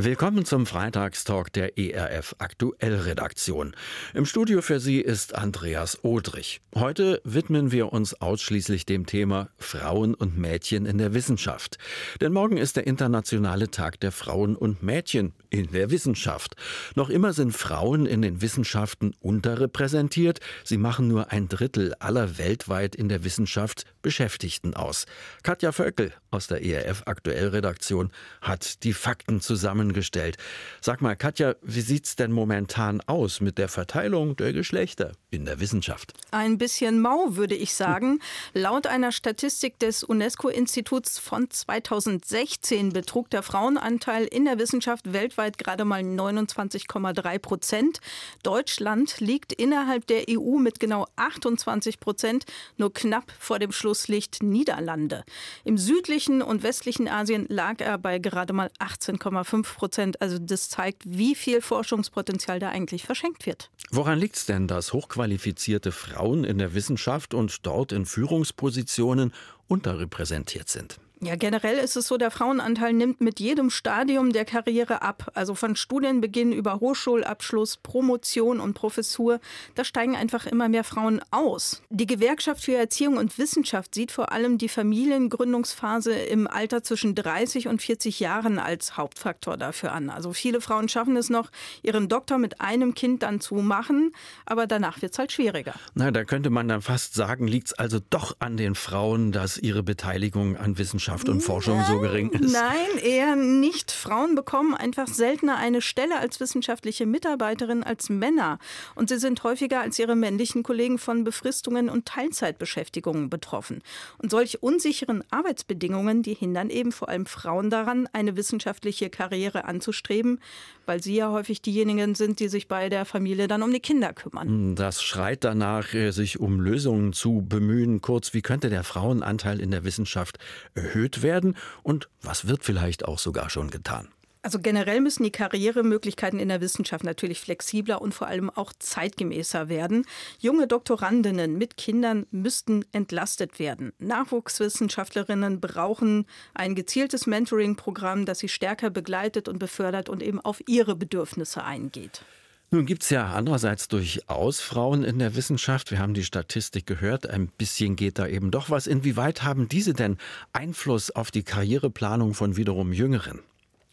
Willkommen 0.00 0.44
zum 0.44 0.64
Freitagstalk 0.64 1.52
der 1.52 1.76
ERF 1.76 2.36
Aktuell 2.38 3.00
Redaktion. 3.00 3.74
Im 4.14 4.26
Studio 4.26 4.62
für 4.62 4.78
Sie 4.78 5.00
ist 5.00 5.34
Andreas 5.34 6.04
Odrich. 6.04 6.60
Heute 6.72 7.20
widmen 7.24 7.72
wir 7.72 7.92
uns 7.92 8.14
ausschließlich 8.14 8.86
dem 8.86 9.06
Thema 9.06 9.48
Frauen 9.58 10.14
und 10.14 10.38
Mädchen 10.38 10.86
in 10.86 10.98
der 10.98 11.14
Wissenschaft. 11.14 11.78
Denn 12.20 12.32
morgen 12.32 12.58
ist 12.58 12.76
der 12.76 12.86
internationale 12.86 13.72
Tag 13.72 13.98
der 13.98 14.12
Frauen 14.12 14.54
und 14.54 14.84
Mädchen 14.84 15.32
in 15.50 15.72
der 15.72 15.90
Wissenschaft. 15.90 16.54
Noch 16.94 17.10
immer 17.10 17.32
sind 17.32 17.50
Frauen 17.50 18.06
in 18.06 18.22
den 18.22 18.40
Wissenschaften 18.40 19.16
unterrepräsentiert. 19.18 20.38
Sie 20.62 20.78
machen 20.78 21.08
nur 21.08 21.32
ein 21.32 21.48
Drittel 21.48 21.94
aller 21.98 22.38
weltweit 22.38 22.94
in 22.94 23.08
der 23.08 23.24
Wissenschaft 23.24 23.84
Beschäftigten 24.02 24.74
aus. 24.74 25.06
Katja 25.42 25.72
Völkel 25.72 26.12
aus 26.30 26.46
der 26.46 26.64
ERF 26.64 27.02
Aktuell 27.06 27.48
Redaktion 27.48 28.12
hat 28.40 28.84
die 28.84 28.92
Fakten 28.92 29.40
zusammen 29.40 29.87
zusammengestellt. 29.88 30.36
Sag 30.80 31.00
mal, 31.00 31.16
Katja, 31.16 31.54
wie 31.62 31.80
sieht's 31.80 32.16
denn 32.16 32.32
momentan 32.32 33.00
aus 33.06 33.40
mit 33.40 33.58
der 33.58 33.68
Verteilung 33.68 34.36
der 34.36 34.52
Geschlechter 34.52 35.12
in 35.30 35.44
der 35.44 35.60
Wissenschaft? 35.60 36.12
Ein 36.30 36.58
bisschen 36.58 37.00
mau, 37.00 37.36
würde 37.36 37.54
ich 37.54 37.74
sagen. 37.74 38.20
Laut 38.54 38.86
einer 38.86 39.12
Statistik 39.12 39.78
des 39.78 40.04
UNESCO-Instituts 40.04 41.18
von 41.18 41.50
2016 41.50 42.92
betrug 42.92 43.30
der 43.30 43.42
Frauenanteil 43.42 44.24
in 44.24 44.44
der 44.44 44.58
Wissenschaft 44.58 45.12
weltweit 45.12 45.58
gerade 45.58 45.84
mal 45.84 46.02
29,3 46.02 47.38
Prozent. 47.38 48.00
Deutschland 48.42 49.20
liegt 49.20 49.52
innerhalb 49.52 50.06
der 50.06 50.24
EU 50.28 50.58
mit 50.58 50.80
genau 50.80 51.06
28 51.16 52.00
Prozent 52.00 52.44
nur 52.76 52.92
knapp 52.92 53.32
vor 53.38 53.58
dem 53.58 53.72
Schlusslicht 53.72 54.42
Niederlande. 54.42 55.24
Im 55.64 55.78
südlichen 55.78 56.42
und 56.42 56.62
westlichen 56.62 57.08
Asien 57.08 57.46
lag 57.48 57.80
er 57.80 57.98
bei 57.98 58.18
gerade 58.18 58.52
mal 58.52 58.70
18,5 58.78 59.62
Prozent. 59.74 59.77
Also 60.20 60.38
das 60.38 60.68
zeigt, 60.68 61.02
wie 61.06 61.34
viel 61.34 61.60
Forschungspotenzial 61.60 62.58
da 62.58 62.70
eigentlich 62.70 63.04
verschenkt 63.04 63.46
wird. 63.46 63.70
Woran 63.90 64.18
liegt 64.18 64.36
es 64.36 64.46
denn, 64.46 64.66
dass 64.66 64.92
hochqualifizierte 64.92 65.92
Frauen 65.92 66.44
in 66.44 66.58
der 66.58 66.74
Wissenschaft 66.74 67.34
und 67.34 67.66
dort 67.66 67.92
in 67.92 68.04
Führungspositionen 68.04 69.32
unterrepräsentiert 69.68 70.68
sind? 70.68 70.98
Ja, 71.20 71.34
generell 71.34 71.78
ist 71.78 71.96
es 71.96 72.06
so, 72.06 72.16
der 72.16 72.30
Frauenanteil 72.30 72.92
nimmt 72.92 73.20
mit 73.20 73.40
jedem 73.40 73.70
Stadium 73.70 74.32
der 74.32 74.44
Karriere 74.44 75.02
ab. 75.02 75.32
Also 75.34 75.56
von 75.56 75.74
Studienbeginn 75.74 76.52
über 76.52 76.78
Hochschulabschluss, 76.78 77.78
Promotion 77.78 78.60
und 78.60 78.74
Professur. 78.74 79.40
Da 79.74 79.82
steigen 79.82 80.14
einfach 80.14 80.46
immer 80.46 80.68
mehr 80.68 80.84
Frauen 80.84 81.20
aus. 81.32 81.82
Die 81.90 82.06
Gewerkschaft 82.06 82.62
für 82.62 82.76
Erziehung 82.76 83.16
und 83.16 83.36
Wissenschaft 83.36 83.96
sieht 83.96 84.12
vor 84.12 84.30
allem 84.30 84.58
die 84.58 84.68
Familiengründungsphase 84.68 86.12
im 86.12 86.46
Alter 86.46 86.84
zwischen 86.84 87.16
30 87.16 87.66
und 87.66 87.82
40 87.82 88.20
Jahren 88.20 88.60
als 88.60 88.96
Hauptfaktor 88.96 89.56
dafür 89.56 89.92
an. 89.92 90.10
Also 90.10 90.32
viele 90.32 90.60
Frauen 90.60 90.88
schaffen 90.88 91.16
es 91.16 91.30
noch, 91.30 91.50
ihren 91.82 92.08
Doktor 92.08 92.38
mit 92.38 92.60
einem 92.60 92.94
Kind 92.94 93.24
dann 93.24 93.40
zu 93.40 93.56
machen, 93.56 94.12
aber 94.46 94.68
danach 94.68 95.02
wird 95.02 95.12
es 95.14 95.18
halt 95.18 95.32
schwieriger. 95.32 95.74
Na, 95.94 96.12
da 96.12 96.22
könnte 96.22 96.50
man 96.50 96.68
dann 96.68 96.80
fast 96.80 97.14
sagen, 97.14 97.48
liegt 97.48 97.68
es 97.68 97.72
also 97.72 97.98
doch 98.08 98.36
an 98.38 98.56
den 98.56 98.76
Frauen, 98.76 99.32
dass 99.32 99.58
ihre 99.58 99.82
Beteiligung 99.82 100.56
an 100.56 100.78
Wissenschaft 100.78 101.07
Wissenschaft 101.08 101.28
und 101.28 101.40
Forschung 101.40 101.82
so 101.84 102.00
gering 102.00 102.30
ist? 102.30 102.52
Nein, 102.52 102.98
eher 103.02 103.34
nicht. 103.34 103.90
Frauen 103.90 104.34
bekommen 104.34 104.74
einfach 104.74 105.06
seltener 105.06 105.56
eine 105.56 105.80
Stelle 105.80 106.18
als 106.18 106.38
wissenschaftliche 106.38 107.06
Mitarbeiterin 107.06 107.82
als 107.82 108.10
Männer. 108.10 108.58
Und 108.94 109.08
sie 109.08 109.18
sind 109.18 109.42
häufiger 109.42 109.80
als 109.80 109.98
ihre 109.98 110.16
männlichen 110.16 110.62
Kollegen 110.62 110.98
von 110.98 111.24
Befristungen 111.24 111.88
und 111.88 112.06
Teilzeitbeschäftigungen 112.06 113.30
betroffen. 113.30 113.80
Und 114.18 114.30
solche 114.30 114.58
unsicheren 114.58 115.24
Arbeitsbedingungen, 115.30 116.22
die 116.22 116.34
hindern 116.34 116.68
eben 116.68 116.92
vor 116.92 117.08
allem 117.08 117.26
Frauen 117.26 117.70
daran, 117.70 118.08
eine 118.12 118.36
wissenschaftliche 118.36 119.08
Karriere 119.08 119.64
anzustreben, 119.64 120.40
weil 120.84 121.02
sie 121.02 121.16
ja 121.16 121.30
häufig 121.30 121.62
diejenigen 121.62 122.14
sind, 122.14 122.40
die 122.40 122.48
sich 122.48 122.68
bei 122.68 122.88
der 122.88 123.04
Familie 123.04 123.46
dann 123.48 123.62
um 123.62 123.72
die 123.72 123.80
Kinder 123.80 124.12
kümmern. 124.12 124.74
Das 124.74 125.02
schreit 125.02 125.44
danach, 125.44 125.94
äh, 125.94 126.10
sich 126.10 126.40
um 126.40 126.60
Lösungen 126.60 127.12
zu 127.12 127.44
bemühen. 127.46 128.00
Kurz, 128.00 128.34
wie 128.34 128.42
könnte 128.42 128.70
der 128.70 128.84
Frauenanteil 128.84 129.60
in 129.60 129.70
der 129.70 129.84
Wissenschaft 129.84 130.38
erhöht 130.74 130.97
erhöht 130.98 131.22
werden 131.22 131.56
und 131.82 132.08
was 132.22 132.48
wird 132.48 132.64
vielleicht 132.64 133.04
auch 133.04 133.18
sogar 133.18 133.50
schon 133.50 133.70
getan? 133.70 134.08
Also 134.40 134.60
generell 134.60 135.00
müssen 135.00 135.24
die 135.24 135.32
Karrieremöglichkeiten 135.32 136.38
in 136.38 136.48
der 136.48 136.60
Wissenschaft 136.60 137.04
natürlich 137.04 137.40
flexibler 137.40 138.00
und 138.00 138.14
vor 138.14 138.28
allem 138.28 138.50
auch 138.50 138.72
zeitgemäßer 138.78 139.68
werden. 139.68 140.06
Junge 140.38 140.68
Doktorandinnen 140.68 141.58
mit 141.58 141.76
Kindern 141.76 142.24
müssten 142.30 142.84
entlastet 142.92 143.58
werden. 143.58 143.92
Nachwuchswissenschaftlerinnen 143.98 145.60
brauchen 145.60 146.24
ein 146.54 146.76
gezieltes 146.76 147.26
Mentoring-Programm, 147.26 148.26
das 148.26 148.38
sie 148.38 148.48
stärker 148.48 148.90
begleitet 148.90 149.48
und 149.48 149.58
befördert 149.58 150.08
und 150.08 150.22
eben 150.22 150.40
auf 150.40 150.62
ihre 150.66 150.94
Bedürfnisse 150.94 151.64
eingeht. 151.64 152.22
Nun 152.70 152.84
gibt 152.84 153.02
es 153.02 153.08
ja 153.08 153.32
andererseits 153.32 153.88
durchaus 153.88 154.60
Frauen 154.60 155.02
in 155.02 155.18
der 155.18 155.34
Wissenschaft. 155.34 155.90
Wir 155.90 155.98
haben 155.98 156.12
die 156.12 156.24
Statistik 156.24 156.86
gehört. 156.86 157.26
Ein 157.28 157.48
bisschen 157.48 157.96
geht 157.96 158.18
da 158.18 158.26
eben 158.26 158.50
doch 158.50 158.68
was. 158.68 158.86
Inwieweit 158.86 159.42
haben 159.42 159.68
diese 159.68 159.94
denn 159.94 160.18
Einfluss 160.52 161.10
auf 161.10 161.30
die 161.30 161.44
Karriereplanung 161.44 162.34
von 162.34 162.56
wiederum 162.56 162.92
Jüngeren? 162.92 163.40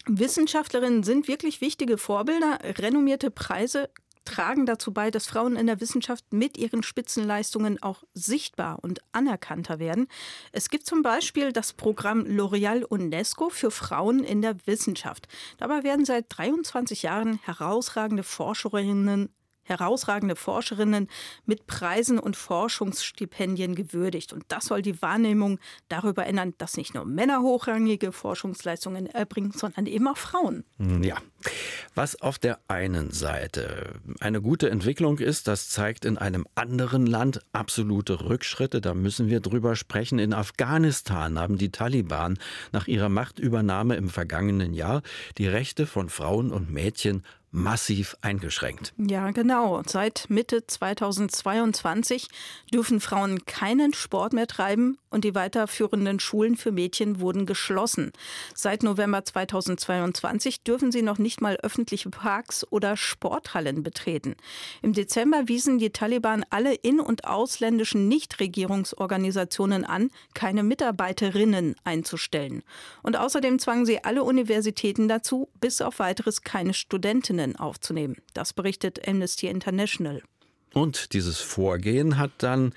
Wissenschaftlerinnen 0.06 1.04
sind 1.04 1.26
wirklich 1.26 1.62
wichtige 1.62 1.96
Vorbilder. 1.96 2.58
Renommierte 2.78 3.30
Preise 3.30 3.88
tragen 4.26 4.66
dazu 4.66 4.92
bei, 4.92 5.10
dass 5.10 5.26
Frauen 5.26 5.56
in 5.56 5.66
der 5.66 5.80
Wissenschaft 5.80 6.32
mit 6.32 6.58
ihren 6.58 6.82
Spitzenleistungen 6.82 7.82
auch 7.82 8.02
sichtbar 8.12 8.78
und 8.82 9.00
anerkannter 9.12 9.78
werden. 9.78 10.08
Es 10.52 10.68
gibt 10.68 10.86
zum 10.86 11.02
Beispiel 11.02 11.52
das 11.52 11.72
Programm 11.72 12.20
L'Oréal 12.22 12.84
UNESCO 12.84 13.48
für 13.48 13.70
Frauen 13.70 14.22
in 14.22 14.42
der 14.42 14.56
Wissenschaft. 14.66 15.28
Dabei 15.58 15.82
werden 15.82 16.04
seit 16.04 16.26
23 16.28 17.02
Jahren 17.02 17.38
herausragende 17.44 18.22
Forscherinnen 18.22 19.30
herausragende 19.66 20.36
Forscherinnen 20.36 21.08
mit 21.44 21.66
Preisen 21.66 22.18
und 22.18 22.36
Forschungsstipendien 22.36 23.74
gewürdigt. 23.74 24.32
Und 24.32 24.44
das 24.48 24.66
soll 24.66 24.82
die 24.82 25.00
Wahrnehmung 25.02 25.58
darüber 25.88 26.26
ändern, 26.26 26.54
dass 26.58 26.76
nicht 26.76 26.94
nur 26.94 27.04
Männer 27.04 27.42
hochrangige 27.42 28.12
Forschungsleistungen 28.12 29.06
erbringen, 29.06 29.52
sondern 29.52 29.86
eben 29.86 30.08
auch 30.08 30.16
Frauen. 30.16 30.64
Hm, 30.78 31.02
ja. 31.02 31.16
Was 31.98 32.20
auf 32.20 32.38
der 32.38 32.58
einen 32.68 33.10
Seite 33.10 33.94
eine 34.20 34.42
gute 34.42 34.68
Entwicklung 34.68 35.18
ist, 35.18 35.48
das 35.48 35.70
zeigt 35.70 36.04
in 36.04 36.18
einem 36.18 36.46
anderen 36.54 37.06
Land 37.06 37.40
absolute 37.54 38.20
Rückschritte. 38.20 38.82
Da 38.82 38.92
müssen 38.92 39.30
wir 39.30 39.40
drüber 39.40 39.76
sprechen. 39.76 40.18
In 40.18 40.34
Afghanistan 40.34 41.38
haben 41.38 41.56
die 41.56 41.70
Taliban 41.70 42.38
nach 42.70 42.86
ihrer 42.86 43.08
Machtübernahme 43.08 43.96
im 43.96 44.10
vergangenen 44.10 44.74
Jahr 44.74 45.00
die 45.38 45.48
Rechte 45.48 45.86
von 45.86 46.10
Frauen 46.10 46.52
und 46.52 46.70
Mädchen 46.70 47.22
massiv 47.56 48.16
eingeschränkt. 48.20 48.92
Ja, 48.98 49.30
genau. 49.30 49.82
Seit 49.86 50.26
Mitte 50.28 50.66
2022 50.66 52.28
dürfen 52.72 53.00
Frauen 53.00 53.46
keinen 53.46 53.94
Sport 53.94 54.34
mehr 54.34 54.46
treiben 54.46 54.98
und 55.08 55.24
die 55.24 55.34
weiterführenden 55.34 56.20
Schulen 56.20 56.56
für 56.56 56.70
Mädchen 56.70 57.18
wurden 57.18 57.46
geschlossen. 57.46 58.12
Seit 58.54 58.82
November 58.82 59.24
2022 59.24 60.64
dürfen 60.64 60.92
sie 60.92 61.00
noch 61.00 61.16
nicht 61.16 61.40
mal 61.40 61.56
öffentliche 61.86 62.10
Parks 62.10 62.66
oder 62.70 62.96
Sporthallen 62.96 63.84
betreten. 63.84 64.34
Im 64.82 64.92
Dezember 64.92 65.46
wiesen 65.46 65.78
die 65.78 65.90
Taliban 65.90 66.44
alle 66.50 66.74
in- 66.74 66.98
und 66.98 67.26
ausländischen 67.26 68.08
Nichtregierungsorganisationen 68.08 69.84
an, 69.84 70.10
keine 70.34 70.64
Mitarbeiterinnen 70.64 71.76
einzustellen. 71.84 72.64
Und 73.04 73.16
außerdem 73.16 73.60
zwangen 73.60 73.86
sie 73.86 74.02
alle 74.02 74.24
Universitäten 74.24 75.06
dazu, 75.06 75.48
bis 75.60 75.80
auf 75.80 76.00
weiteres 76.00 76.42
keine 76.42 76.74
Studentinnen 76.74 77.54
aufzunehmen. 77.54 78.16
Das 78.34 78.52
berichtet 78.52 79.06
Amnesty 79.06 79.46
International. 79.46 80.22
Und 80.74 81.12
dieses 81.12 81.38
Vorgehen 81.38 82.18
hat 82.18 82.32
dann 82.38 82.72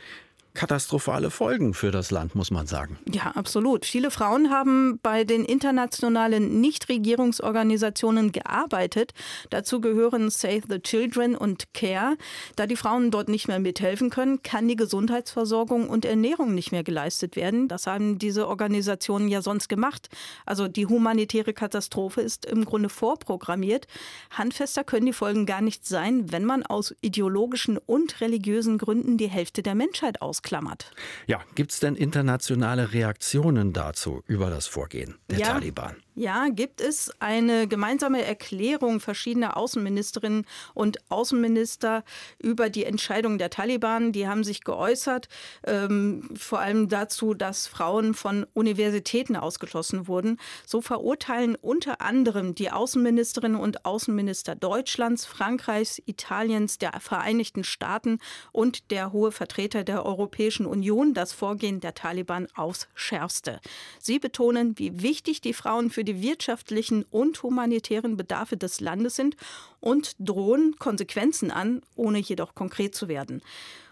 katastrophale 0.59 1.31
Folgen 1.31 1.73
für 1.73 1.89
das 1.89 2.11
Land, 2.11 2.35
muss 2.35 2.51
man 2.51 2.67
sagen. 2.67 2.97
Ja, 3.09 3.31
absolut. 3.31 3.85
Viele 3.85 4.11
Frauen 4.11 4.49
haben 4.49 4.99
bei 5.01 5.23
den 5.23 5.45
internationalen 5.45 6.59
Nichtregierungsorganisationen 6.59 8.33
gearbeitet. 8.33 9.13
Dazu 9.51 9.79
gehören 9.79 10.29
Save 10.29 10.63
the 10.67 10.81
Children 10.81 11.37
und 11.37 11.73
CARE. 11.73 12.17
Da 12.57 12.67
die 12.67 12.75
Frauen 12.75 13.09
dort 13.09 13.29
nicht 13.29 13.47
mehr 13.47 13.59
mithelfen 13.59 14.09
können, 14.09 14.43
kann 14.43 14.67
die 14.67 14.75
Gesundheitsversorgung 14.75 15.87
und 15.89 16.03
Ernährung 16.03 16.53
nicht 16.53 16.73
mehr 16.73 16.83
geleistet 16.83 17.37
werden. 17.37 17.69
Das 17.69 17.87
haben 17.87 18.19
diese 18.19 18.49
Organisationen 18.49 19.29
ja 19.29 19.41
sonst 19.41 19.69
gemacht. 19.69 20.09
Also 20.45 20.67
die 20.67 20.87
humanitäre 20.87 21.53
Katastrophe 21.53 22.19
ist 22.19 22.45
im 22.45 22.65
Grunde 22.65 22.89
vorprogrammiert. 22.89 23.87
Handfester 24.31 24.83
können 24.83 25.05
die 25.05 25.13
Folgen 25.13 25.45
gar 25.45 25.61
nicht 25.61 25.87
sein, 25.87 26.33
wenn 26.33 26.43
man 26.43 26.63
aus 26.65 26.93
ideologischen 26.99 27.77
und 27.77 28.19
religiösen 28.19 28.77
Gründen 28.77 29.15
die 29.15 29.29
Hälfte 29.29 29.63
der 29.63 29.75
Menschheit 29.75 30.21
aus 30.21 30.41
ausklammert. 30.49 30.91
Ja, 31.27 31.39
gibt 31.55 31.71
es 31.71 31.79
denn 31.79 31.95
internationale 31.95 32.93
Reaktionen 32.93 33.73
dazu 33.73 34.23
über 34.27 34.49
das 34.49 34.67
Vorgehen 34.67 35.17
der 35.29 35.39
ja, 35.39 35.47
Taliban? 35.53 35.97
Ja, 36.19 36.49
gibt 36.49 36.81
es 36.81 37.13
eine 37.19 37.65
gemeinsame 37.65 38.25
Erklärung 38.25 38.99
verschiedener 38.99 39.55
Außenministerinnen 39.55 40.45
und 40.73 40.97
Außenminister 41.09 42.03
über 42.39 42.69
die 42.69 42.83
Entscheidung 42.83 43.37
der 43.37 43.49
Taliban. 43.49 44.11
Die 44.11 44.27
haben 44.27 44.43
sich 44.43 44.65
geäußert, 44.65 45.29
ähm, 45.65 46.27
vor 46.35 46.59
allem 46.59 46.89
dazu, 46.89 47.33
dass 47.33 47.67
Frauen 47.67 48.13
von 48.13 48.45
Universitäten 48.53 49.37
ausgeschlossen 49.37 50.09
wurden. 50.09 50.41
So 50.65 50.81
verurteilen 50.81 51.55
unter 51.55 52.01
anderem 52.01 52.53
die 52.53 52.69
Außenministerinnen 52.69 53.57
und 53.57 53.85
Außenminister 53.85 54.55
Deutschlands, 54.55 55.25
Frankreichs, 55.25 56.01
Italiens, 56.05 56.79
der 56.79 56.99
Vereinigten 56.99 57.63
Staaten 57.63 58.19
und 58.51 58.91
der 58.91 59.13
hohe 59.13 59.31
Vertreter 59.31 59.85
der 59.85 60.05
Europäischen 60.05 60.65
Union 60.65 61.13
das 61.13 61.31
Vorgehen 61.31 61.79
der 61.79 61.93
Taliban 61.93 62.49
aufs 62.55 62.89
Schärfste. 62.93 63.61
Sie 63.99 64.19
betonen, 64.19 64.77
wie 64.77 65.01
wichtig 65.01 65.39
die 65.39 65.53
Frauen 65.53 65.89
für 65.89 66.03
die 66.08 66.08
die 66.09 66.21
wirtschaftlichen 66.23 67.03
und 67.03 67.43
humanitären 67.43 68.17
Bedarfe 68.17 68.57
des 68.57 68.79
Landes 68.79 69.15
sind 69.15 69.35
und 69.79 70.15
drohen 70.17 70.75
Konsequenzen 70.79 71.51
an, 71.51 71.81
ohne 71.95 72.17
jedoch 72.17 72.55
konkret 72.55 72.95
zu 72.95 73.07
werden. 73.07 73.41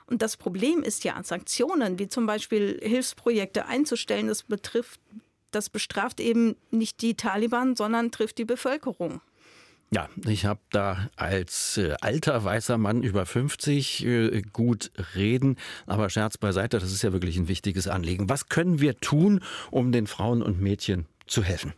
Und 0.08 0.22
das 0.22 0.36
Problem 0.36 0.82
ist 0.82 1.04
ja 1.04 1.14
an 1.14 1.24
Sanktionen, 1.24 2.00
wie 2.00 2.08
zum 2.08 2.26
Beispiel 2.26 2.80
Hilfsprojekte 2.82 3.68
einzustellen, 3.68 4.28
das 4.28 4.44
betrifft, 4.44 5.00
das 5.52 5.70
bestraft 5.70 6.20
eben 6.20 6.56
nicht 6.72 7.02
die 7.02 7.16
Taliban, 7.16 7.76
sondern 7.76 8.12
trifft 8.12 8.38
die 8.38 8.46
Bevölkerung. 8.46 9.22
Ja, 9.90 10.10
ich 10.26 10.46
habe 10.46 10.60
da 10.72 11.10
als 11.16 11.78
äh, 11.78 11.96
alter 12.02 12.44
weißer 12.44 12.78
Mann 12.78 13.04
über 13.04 13.26
50 13.26 14.06
äh, 14.06 14.42
gut 14.42 14.92
reden, 15.16 15.56
aber 15.86 16.10
Scherz 16.10 16.38
beiseite, 16.38 16.80
das 16.80 16.92
ist 16.92 17.04
ja 17.04 17.14
wirklich 17.14 17.38
ein 17.38 17.48
wichtiges 17.48 17.88
Anliegen. 17.88 18.28
Was 18.28 18.50
können 18.50 18.82
wir 18.82 18.98
tun, 18.98 19.42
um 19.72 19.94
den 19.94 20.08
Frauen 20.08 20.42
und 20.42 20.60
Mädchen 20.60 21.06
zu 21.26 21.42
helfen? 21.42 21.74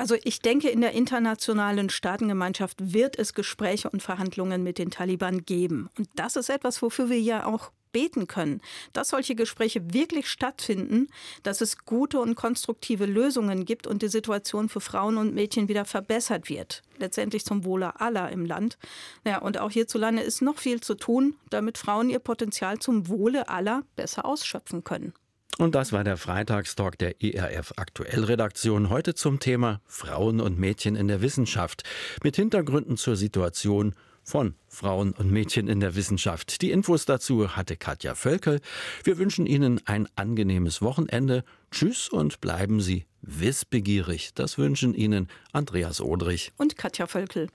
Also 0.00 0.16
ich 0.24 0.40
denke, 0.40 0.70
in 0.70 0.80
der 0.80 0.92
internationalen 0.92 1.90
Staatengemeinschaft 1.90 2.94
wird 2.94 3.18
es 3.18 3.34
Gespräche 3.34 3.90
und 3.90 4.02
Verhandlungen 4.02 4.62
mit 4.62 4.78
den 4.78 4.90
Taliban 4.90 5.44
geben. 5.44 5.90
Und 5.98 6.08
das 6.14 6.36
ist 6.36 6.48
etwas, 6.48 6.80
wofür 6.80 7.10
wir 7.10 7.20
ja 7.20 7.44
auch 7.44 7.70
beten 7.92 8.26
können, 8.26 8.62
dass 8.94 9.10
solche 9.10 9.34
Gespräche 9.34 9.92
wirklich 9.92 10.30
stattfinden, 10.30 11.08
dass 11.42 11.60
es 11.60 11.84
gute 11.84 12.18
und 12.18 12.34
konstruktive 12.34 13.04
Lösungen 13.04 13.66
gibt 13.66 13.86
und 13.86 14.00
die 14.00 14.08
Situation 14.08 14.70
für 14.70 14.80
Frauen 14.80 15.18
und 15.18 15.34
Mädchen 15.34 15.68
wieder 15.68 15.84
verbessert 15.84 16.48
wird. 16.48 16.80
Letztendlich 16.96 17.44
zum 17.44 17.66
Wohle 17.66 18.00
aller 18.00 18.30
im 18.30 18.46
Land. 18.46 18.78
Ja, 19.26 19.42
und 19.42 19.58
auch 19.58 19.70
hierzulande 19.70 20.22
ist 20.22 20.40
noch 20.40 20.56
viel 20.56 20.80
zu 20.80 20.94
tun, 20.94 21.36
damit 21.50 21.76
Frauen 21.76 22.08
ihr 22.08 22.20
Potenzial 22.20 22.78
zum 22.78 23.08
Wohle 23.08 23.50
aller 23.50 23.82
besser 23.96 24.24
ausschöpfen 24.24 24.82
können. 24.82 25.12
Und 25.60 25.74
das 25.74 25.92
war 25.92 26.04
der 26.04 26.16
Freitagstalk 26.16 26.96
der 26.96 27.22
ERF 27.22 27.74
Aktuellredaktion. 27.76 28.88
Heute 28.88 29.14
zum 29.14 29.40
Thema 29.40 29.82
Frauen 29.84 30.40
und 30.40 30.58
Mädchen 30.58 30.96
in 30.96 31.06
der 31.06 31.20
Wissenschaft. 31.20 31.82
Mit 32.24 32.36
Hintergründen 32.36 32.96
zur 32.96 33.14
Situation 33.14 33.94
von 34.24 34.54
Frauen 34.68 35.12
und 35.12 35.30
Mädchen 35.30 35.68
in 35.68 35.80
der 35.80 35.96
Wissenschaft. 35.96 36.62
Die 36.62 36.70
Infos 36.70 37.04
dazu 37.04 37.56
hatte 37.56 37.76
Katja 37.76 38.14
Völkel. 38.14 38.60
Wir 39.04 39.18
wünschen 39.18 39.44
Ihnen 39.44 39.82
ein 39.84 40.08
angenehmes 40.16 40.80
Wochenende. 40.80 41.44
Tschüss 41.70 42.08
und 42.08 42.40
bleiben 42.40 42.80
Sie 42.80 43.04
wissbegierig. 43.20 44.30
Das 44.34 44.56
wünschen 44.56 44.94
Ihnen 44.94 45.28
Andreas 45.52 46.00
Odrich 46.00 46.52
und 46.56 46.78
Katja 46.78 47.06
Völkel. 47.06 47.48